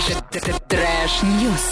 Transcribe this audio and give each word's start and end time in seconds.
Трэш, 0.00 0.56
трэш- 0.68 1.22
news. 1.22 1.66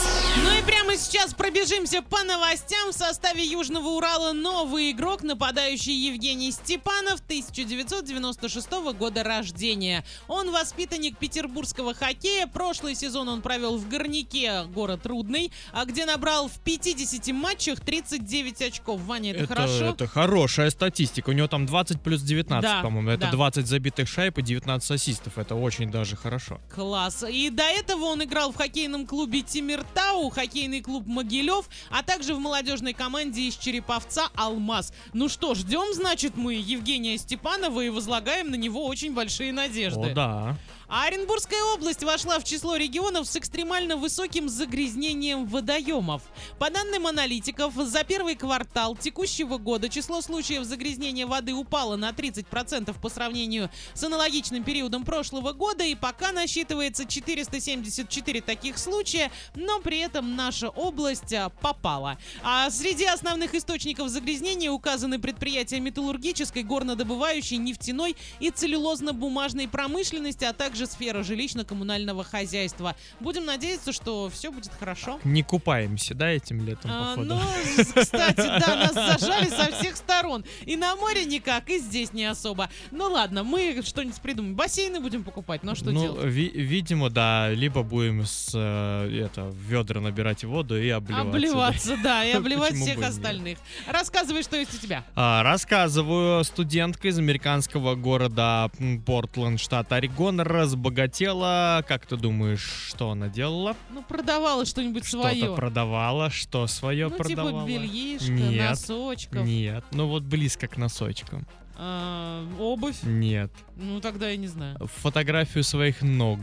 Ну 0.44 0.50
и 0.58 0.62
прямо 0.62 0.87
сейчас 0.98 1.32
пробежимся 1.32 2.02
по 2.02 2.22
новостям. 2.24 2.90
В 2.90 2.92
составе 2.92 3.44
Южного 3.44 3.88
Урала 3.88 4.32
новый 4.32 4.90
игрок, 4.90 5.22
нападающий 5.22 5.94
Евгений 5.94 6.50
Степанов, 6.50 7.20
1996 7.20 8.68
года 8.98 9.22
рождения. 9.22 10.04
Он 10.26 10.50
воспитанник 10.50 11.16
петербургского 11.16 11.94
хоккея. 11.94 12.46
Прошлый 12.46 12.94
сезон 12.94 13.28
он 13.28 13.42
провел 13.42 13.76
в 13.78 13.88
Горняке, 13.88 14.64
город 14.64 15.06
Рудный, 15.06 15.52
а 15.72 15.84
где 15.84 16.04
набрал 16.04 16.48
в 16.48 16.58
50 16.60 17.28
матчах 17.28 17.80
39 17.80 18.62
очков. 18.62 19.00
Ваня, 19.02 19.30
это, 19.30 19.44
Это, 19.44 19.54
хорошо? 19.54 19.84
это 19.84 20.06
хорошая 20.06 20.70
статистика. 20.70 21.30
У 21.30 21.32
него 21.32 21.46
там 21.46 21.64
20 21.66 22.02
плюс 22.02 22.22
19, 22.22 22.62
Да, 22.62 22.82
по-моему. 22.82 23.10
Это 23.10 23.26
да. 23.26 23.32
20 23.32 23.66
забитых 23.66 24.08
шайб 24.08 24.36
и 24.38 24.42
19 24.42 24.90
ассистов. 24.90 25.38
Это 25.38 25.54
очень 25.54 25.90
даже 25.90 26.16
хорошо. 26.16 26.60
Класс. 26.74 27.24
И 27.28 27.50
до 27.50 27.62
этого 27.62 28.04
он 28.06 28.24
играл 28.24 28.52
в 28.52 28.56
хоккейном 28.56 29.06
клубе 29.06 29.42
Тимиртау, 29.42 30.30
хоккейный 30.30 30.80
клуб 30.80 30.87
Могилев, 30.88 31.68
а 31.90 32.02
также 32.02 32.34
в 32.34 32.40
молодежной 32.40 32.92
команде 32.92 33.42
из 33.42 33.56
Череповца 33.56 34.28
«Алмаз». 34.34 34.92
Ну 35.12 35.28
что, 35.28 35.54
ждем, 35.54 35.94
значит, 35.94 36.36
мы 36.36 36.54
Евгения 36.54 37.16
Степанова 37.18 37.80
и 37.80 37.88
возлагаем 37.88 38.50
на 38.50 38.56
него 38.56 38.86
очень 38.86 39.14
большие 39.14 39.52
надежды. 39.52 40.10
О, 40.10 40.14
да. 40.14 40.56
А 40.90 41.04
Оренбургская 41.04 41.62
область 41.74 42.02
вошла 42.02 42.38
в 42.38 42.44
число 42.44 42.76
регионов 42.76 43.28
с 43.28 43.36
экстремально 43.36 43.96
высоким 43.96 44.48
загрязнением 44.48 45.44
водоемов. 45.46 46.22
По 46.58 46.70
данным 46.70 47.06
аналитиков, 47.06 47.74
за 47.74 48.04
первый 48.04 48.36
квартал 48.36 48.96
текущего 48.96 49.58
года 49.58 49.90
число 49.90 50.22
случаев 50.22 50.64
загрязнения 50.64 51.26
воды 51.26 51.52
упало 51.52 51.96
на 51.96 52.08
30% 52.08 52.98
по 52.98 53.08
сравнению 53.10 53.68
с 53.92 54.02
аналогичным 54.02 54.64
периодом 54.64 55.04
прошлого 55.04 55.52
года, 55.52 55.84
и 55.84 55.94
пока 55.94 56.32
насчитывается 56.32 57.04
474 57.04 58.40
таких 58.40 58.78
случая, 58.78 59.30
но 59.54 59.80
при 59.80 59.98
этом 59.98 60.36
наша 60.36 60.70
область 60.70 61.34
а, 61.34 61.50
попала. 61.50 62.16
А 62.42 62.70
среди 62.70 63.04
основных 63.04 63.54
источников 63.54 64.08
загрязнения 64.08 64.70
указаны 64.70 65.18
предприятия 65.18 65.80
металлургической, 65.80 66.62
горнодобывающей, 66.62 67.58
нефтяной 67.58 68.16
и 68.40 68.48
целлюлозно-бумажной 68.48 69.68
промышленности, 69.68 70.44
а 70.44 70.54
также 70.54 70.77
сфера 70.86 71.22
жилищно-коммунального 71.22 72.24
хозяйства. 72.24 72.94
Будем 73.20 73.44
надеяться, 73.44 73.92
что 73.92 74.30
все 74.30 74.50
будет 74.50 74.70
хорошо. 74.78 75.18
Не 75.24 75.42
купаемся, 75.42 76.14
да, 76.14 76.28
этим 76.30 76.64
летом, 76.64 76.90
А, 76.92 77.08
походу? 77.16 77.34
ну, 77.34 77.84
кстати, 78.02 78.36
да, 78.36 78.90
нас 78.92 79.20
зажали 79.20 79.48
со 79.48 79.72
всех 79.72 79.96
сторон. 80.18 80.44
И 80.64 80.76
на 80.76 80.96
море 80.96 81.24
никак, 81.24 81.68
и 81.70 81.78
здесь 81.78 82.12
не 82.12 82.24
особо. 82.24 82.68
Ну 82.90 83.10
ладно, 83.10 83.44
мы 83.44 83.80
что-нибудь 83.84 84.20
придумаем. 84.20 84.54
Бассейны 84.54 85.00
будем 85.00 85.24
покупать, 85.24 85.62
но 85.62 85.74
что 85.74 85.90
ну, 85.90 86.00
делать? 86.00 86.24
ви- 86.26 86.50
видимо, 86.54 87.10
да, 87.10 87.50
либо 87.50 87.82
будем 87.82 88.24
с 88.26 88.52
э, 88.54 89.24
это 89.24 89.52
ведра 89.68 90.00
набирать 90.00 90.44
воду 90.44 90.80
и 90.80 90.88
обливаться. 90.88 91.28
Обливаться, 91.30 91.96
да, 92.02 92.24
и 92.24 92.32
обливать 92.34 92.74
всех 92.74 92.96
и 92.96 93.00
нет? 93.00 93.08
остальных. 93.08 93.58
Рассказывай, 93.86 94.42
что 94.42 94.56
есть 94.56 94.74
у 94.74 94.78
тебя. 94.78 95.04
А, 95.14 95.42
рассказываю, 95.42 96.44
студентка 96.44 97.08
из 97.08 97.18
американского 97.18 97.94
города 97.94 98.70
Портленд, 99.06 99.60
штат 99.60 99.92
Орегон, 99.92 100.40
разбогатела. 100.40 101.84
Как 101.86 102.06
ты 102.06 102.16
думаешь, 102.16 102.88
что 102.88 103.10
она 103.10 103.28
делала? 103.28 103.76
Ну, 103.90 104.02
продавала 104.02 104.64
что-нибудь 104.66 105.06
Что-то 105.06 105.30
свое. 105.30 105.54
продавала, 105.54 106.30
что 106.30 106.66
свое 106.66 107.08
ну, 107.08 107.16
продавала? 107.16 107.50
типа 107.50 107.68
бельишко, 107.68 108.30
Нет. 108.30 108.70
носочков, 108.70 109.44
Нет, 109.44 109.84
ну 109.92 110.07
вот 110.08 110.22
близко 110.24 110.66
к 110.66 110.76
носочкам. 110.76 111.46
а, 111.76 112.44
обувь. 112.58 113.02
Нет. 113.04 113.52
Ну, 113.76 114.00
тогда 114.00 114.28
я 114.28 114.36
не 114.36 114.48
знаю. 114.48 114.76
Фотографию 115.00 115.62
своих 115.62 116.02
ног. 116.02 116.40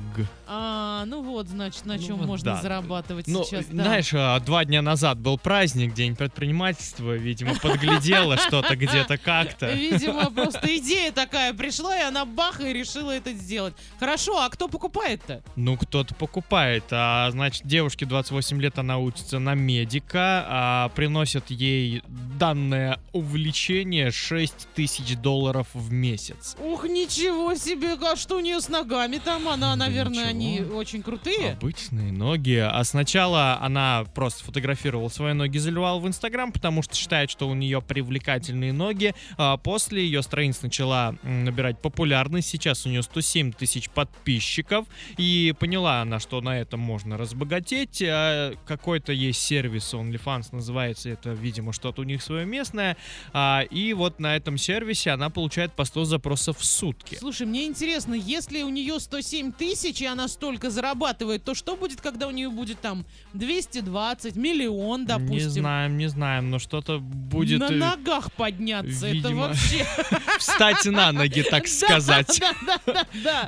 А, 0.47 0.74
ну 1.05 1.21
вот, 1.21 1.47
значит, 1.47 1.85
на 1.85 1.95
Ну 1.97 2.03
чем 2.03 2.17
вот 2.17 2.27
можно 2.27 2.55
да. 2.55 2.61
зарабатывать 2.61 3.27
Ну, 3.27 3.43
сейчас. 3.43 3.65
да. 3.65 3.83
знаешь, 3.83 4.11
а, 4.13 4.39
два 4.39 4.65
дня 4.65 4.81
назад 4.81 5.17
был 5.19 5.37
праздник, 5.37 5.93
день 5.93 6.15
предпринимательства, 6.15 7.13
видимо, 7.13 7.55
подглядела 7.55 8.37
что-то 8.37 8.75
где-то 8.75 9.17
как-то. 9.17 9.71
Видимо, 9.71 10.29
просто 10.31 10.65
идея 10.77 11.11
такая 11.11 11.53
пришла, 11.53 11.97
и 11.97 12.03
она 12.03 12.25
бах, 12.25 12.59
и 12.61 12.73
решила 12.73 13.11
это 13.11 13.33
сделать. 13.33 13.73
Хорошо, 13.99 14.39
а 14.41 14.49
кто 14.49 14.67
покупает-то? 14.67 15.43
Ну, 15.55 15.77
кто-то 15.77 16.13
покупает. 16.15 16.83
А, 16.91 17.29
значит, 17.31 17.65
девушке 17.65 18.05
28 18.05 18.61
лет, 18.61 18.77
она 18.79 18.97
учится 18.97 19.39
на 19.39 19.53
медика, 19.55 20.45
а 20.47 20.89
приносит 20.95 21.49
ей 21.51 22.01
данное 22.07 22.99
увлечение 23.13 24.11
6 24.11 24.67
тысяч 24.75 25.15
долларов 25.17 25.67
в 25.73 25.91
месяц. 25.91 26.55
Ух, 26.59 26.85
ничего 26.85 27.55
себе, 27.55 27.93
а 28.01 28.15
что 28.15 28.37
у 28.37 28.39
нее 28.39 28.59
с 28.61 28.69
ногами 28.69 29.19
там? 29.23 29.47
Она, 29.47 29.71
Да 29.71 29.75
наверное, 29.75 30.27
они 30.27 30.61
очень 30.61 30.94
крутые. 31.01 31.53
Обычные 31.53 32.11
ноги. 32.11 32.55
А 32.55 32.83
сначала 32.83 33.59
она 33.61 34.05
просто 34.13 34.43
фотографировала 34.43 35.09
свои 35.09 35.33
ноги, 35.33 35.57
заливала 35.57 35.99
в 35.99 36.07
Инстаграм, 36.07 36.51
потому 36.51 36.81
что 36.81 36.95
считает, 36.95 37.29
что 37.29 37.47
у 37.47 37.53
нее 37.53 37.81
привлекательные 37.81 38.73
ноги. 38.73 39.13
А 39.37 39.57
после 39.57 40.03
ее 40.03 40.21
страниц 40.21 40.61
начала 40.61 41.15
набирать 41.23 41.79
популярность. 41.81 42.49
Сейчас 42.49 42.85
у 42.85 42.89
нее 42.89 43.03
107 43.03 43.51
тысяч 43.53 43.89
подписчиков. 43.89 44.85
И 45.17 45.53
поняла 45.59 46.01
она, 46.01 46.19
что 46.19 46.41
на 46.41 46.59
этом 46.59 46.79
можно 46.79 47.17
разбогатеть. 47.17 48.01
А 48.05 48.53
Какой-то 48.65 49.11
есть 49.11 49.41
сервис 49.41 49.93
OnlyFans, 49.93 50.47
называется 50.51 51.09
это, 51.09 51.29
видимо, 51.31 51.73
что-то 51.73 52.01
у 52.01 52.05
них 52.05 52.21
свое 52.21 52.45
местное. 52.45 52.97
А, 53.33 53.61
И 53.69 53.93
вот 53.93 54.19
на 54.19 54.35
этом 54.35 54.57
сервисе 54.57 55.11
она 55.11 55.29
получает 55.29 55.73
по 55.73 55.85
100 55.85 56.05
запросов 56.05 56.59
в 56.59 56.65
сутки. 56.65 57.17
Слушай, 57.19 57.47
мне 57.47 57.65
интересно, 57.65 58.13
если 58.13 58.63
у 58.63 58.69
нее 58.69 58.99
107 58.99 59.51
тысяч, 59.51 60.01
и 60.01 60.05
она 60.05 60.27
столько 60.27 60.69
зарабатывает, 60.85 61.43
то 61.43 61.55
что 61.55 61.75
будет, 61.75 62.01
когда 62.01 62.27
у 62.27 62.31
нее 62.31 62.49
будет 62.49 62.79
там 62.79 63.05
220, 63.33 64.35
миллион, 64.35 65.05
допустим? 65.05 65.35
Не 65.35 65.39
знаем, 65.39 65.97
не 65.97 66.07
знаем, 66.07 66.51
но 66.51 66.59
что-то 66.59 66.99
будет... 66.99 67.59
На 67.59 67.65
э, 67.65 67.71
ногах 67.71 68.31
подняться, 68.33 69.07
это 69.07 69.15
видимо, 69.15 69.47
вообще... 69.47 69.85
встать 70.39 70.85
на 70.85 71.11
ноги, 71.11 71.41
так 71.41 71.67
сказать. 71.67 72.39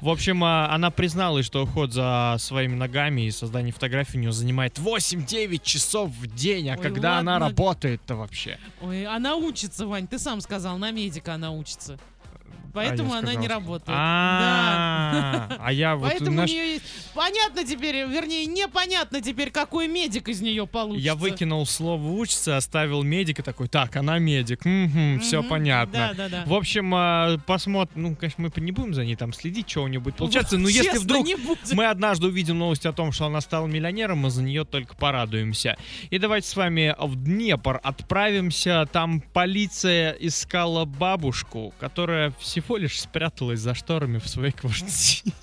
В 0.01 0.09
общем, 0.09 0.43
а, 0.43 0.73
она 0.73 0.89
призналась, 0.89 1.45
что 1.45 1.63
уход 1.63 1.93
за 1.93 2.37
своими 2.39 2.75
ногами 2.75 3.27
и 3.27 3.31
создание 3.31 3.71
фотографий 3.71 4.17
у 4.17 4.21
нее 4.21 4.31
занимает 4.31 4.79
8-9 4.79 5.61
часов 5.63 6.09
в 6.09 6.27
день. 6.27 6.69
А 6.69 6.77
когда 6.77 7.19
она 7.19 7.39
работает-то 7.39 8.15
вообще? 8.15 8.57
Ой, 8.81 9.05
она 9.05 9.35
учится, 9.35 9.85
Вань, 9.85 10.07
ты 10.07 10.17
сам 10.17 10.41
сказал, 10.41 10.77
на 10.77 10.91
медика 10.91 11.35
она 11.35 11.51
учится. 11.51 11.99
Поэтому 12.73 13.13
А 13.13 13.17
она 13.19 13.28
сказал, 13.28 13.41
не 13.41 13.47
работает. 13.47 13.88
Да. 13.88 15.47
А, 15.50 15.57
А 15.59 15.72
я 15.73 15.95
вот 15.95 16.09
Поэтому 16.09 16.31
наш- 16.38 16.50
у 16.50 16.53
нее 16.53 16.73
есть... 16.73 16.83
Понятно 17.13 17.63
теперь, 17.66 17.95
вернее, 18.07 18.45
непонятно 18.45 19.22
теперь, 19.22 19.50
какой 19.50 19.88
медик 19.88 20.29
из 20.29 20.41
нее 20.41 20.67
получится. 20.67 21.05
я 21.05 21.16
выкинул 21.16 21.66
слово 21.66 22.07
учится, 22.11 22.57
оставил 22.57 23.01
медика 23.03 23.41
такой, 23.44 23.67
так, 23.67 23.95
она 23.95 24.19
медик, 24.19 24.61
все 24.61 25.39
Мгм. 25.41 25.50
понятно. 25.50 26.13
Да, 26.16 26.29
да, 26.29 26.29
да. 26.29 26.44
В 26.45 26.53
общем, 26.53 26.94
а, 26.94 27.38
посмотрим, 27.45 28.03
ну, 28.03 28.16
конечно, 28.16 28.44
мы 28.44 28.51
не 28.61 28.72
будем 28.72 28.94
за 28.94 29.03
ней 29.03 29.16
там 29.16 29.34
следить, 29.34 29.69
что 29.69 29.84
у 29.84 29.88
нее 29.88 29.99
будет 29.99 30.16
получаться, 30.17 30.57
но 30.57 30.69
если 30.69 30.97
вдруг. 30.99 31.28
Мы 31.73 31.85
однажды 31.88 32.28
увидим 32.28 32.59
новость 32.59 32.85
о 32.85 32.94
том, 32.94 33.11
что 33.11 33.25
она 33.25 33.41
стала 33.41 33.66
миллионером, 33.67 34.19
мы 34.19 34.29
за 34.29 34.44
нее 34.44 34.63
только 34.66 34.95
порадуемся. 34.95 35.78
И 36.09 36.19
давайте 36.19 36.47
с 36.47 36.55
вами 36.55 36.95
в 36.99 37.16
Днепр 37.16 37.79
отправимся. 37.84 38.88
Там 38.91 39.22
полиция 39.22 40.11
искала 40.11 40.85
бабушку, 40.85 41.73
которая 41.79 42.31
всего 42.62 42.78
лишь 42.78 43.00
спряталась 43.00 43.59
за 43.59 43.73
шторами 43.73 44.18
в 44.18 44.28
своей 44.28 44.51
квартире. 44.51 45.34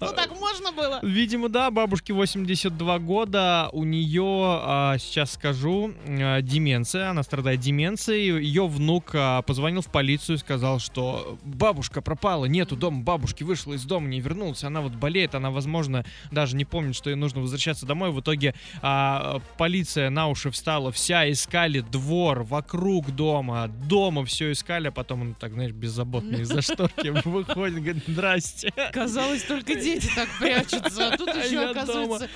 А, 0.00 0.06
что 0.06 0.14
так 0.16 0.40
можно 0.40 0.72
было? 0.72 0.98
Видимо, 1.02 1.48
да, 1.48 1.70
бабушке 1.70 2.12
82 2.12 2.98
года, 3.00 3.68
у 3.72 3.84
нее, 3.84 4.22
а, 4.24 4.96
сейчас 4.98 5.32
скажу, 5.32 5.92
а, 6.06 6.40
деменция, 6.40 7.10
она 7.10 7.22
страдает 7.22 7.60
деменцией. 7.60 8.42
Ее 8.42 8.66
внук 8.66 9.10
а, 9.14 9.42
позвонил 9.42 9.82
в 9.82 9.90
полицию 9.90 10.36
и 10.36 10.38
сказал, 10.38 10.78
что 10.78 11.38
бабушка 11.44 12.00
пропала, 12.00 12.46
нету 12.46 12.76
дома 12.76 13.02
бабушки, 13.02 13.42
вышла 13.44 13.74
из 13.74 13.84
дома, 13.84 14.08
не 14.08 14.20
вернулась, 14.20 14.64
она 14.64 14.80
вот 14.80 14.92
болеет, 14.92 15.34
она, 15.34 15.50
возможно, 15.50 16.04
даже 16.30 16.56
не 16.56 16.64
помнит, 16.64 16.96
что 16.96 17.10
ей 17.10 17.16
нужно 17.16 17.40
возвращаться 17.40 17.84
домой. 17.84 18.10
В 18.10 18.20
итоге 18.20 18.54
а, 18.80 19.40
полиция 19.58 20.10
на 20.10 20.28
уши 20.28 20.50
встала, 20.50 20.92
вся 20.92 21.30
искали 21.30 21.80
двор 21.80 22.42
вокруг 22.42 23.10
дома, 23.10 23.68
дома 23.68 24.24
все 24.24 24.52
искали, 24.52 24.88
а 24.88 24.92
потом 24.92 25.22
он 25.22 25.34
так, 25.34 25.52
знаешь, 25.52 25.72
беззаботно 25.72 26.36
из-за 26.40 26.62
шторки 26.62 27.08
выходит, 27.08 27.82
говорит, 27.82 28.02
здрасте. 28.06 28.72
Казалось, 28.92 29.42
только 29.42 29.74
дети 29.94 30.10
так 30.14 30.28
прячутся, 30.38 31.08
а 31.08 31.16
тут 31.16 31.28
А 31.28 31.38
еще 31.38 31.54
я 31.54 31.70
оказывается... 31.70 32.28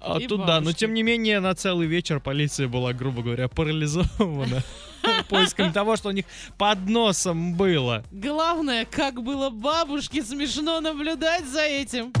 А 0.00 0.18
И 0.18 0.28
тут 0.28 0.46
да, 0.46 0.60
но 0.60 0.72
тем 0.72 0.94
не 0.94 1.02
менее 1.02 1.40
на 1.40 1.54
целый 1.54 1.88
вечер 1.88 2.20
полиция 2.20 2.68
была, 2.68 2.92
грубо 2.92 3.22
говоря, 3.22 3.48
парализована 3.48 4.62
поиском 5.28 5.72
того, 5.72 5.96
что 5.96 6.10
у 6.10 6.12
них 6.12 6.24
под 6.56 6.88
носом 6.88 7.54
было. 7.54 8.04
Главное, 8.12 8.84
как 8.84 9.22
было 9.22 9.50
бабушке 9.50 10.22
смешно 10.22 10.80
наблюдать 10.80 11.46
за 11.48 11.62
этим. 11.62 12.12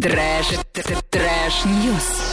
Трэш, 0.00 0.46
трэш-ньюс. 1.10 2.27